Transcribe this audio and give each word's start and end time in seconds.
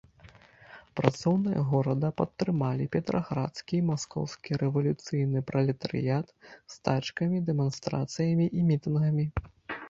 Працоўныя 0.99 1.59
горада 1.73 2.09
падтрымалі 2.21 2.87
петраградскі 2.95 3.73
і 3.81 3.83
маскоўскі 3.89 4.57
рэвалюцыйны 4.63 5.39
пралетарыят 5.51 6.27
стачкамі, 6.77 7.43
дэманстрацыямі 7.51 8.45
і 8.63 8.67
мітынгамі. 8.73 9.25